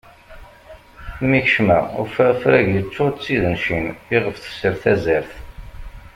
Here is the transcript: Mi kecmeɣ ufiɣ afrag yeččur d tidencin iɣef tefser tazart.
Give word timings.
Mi 1.29 1.37
kecmeɣ 1.45 1.83
ufiɣ 2.01 2.27
afrag 2.33 2.65
yeččur 2.73 3.09
d 3.13 3.17
tidencin 3.23 3.85
iɣef 4.15 4.35
tefser 4.37 4.73
tazart. 4.81 5.31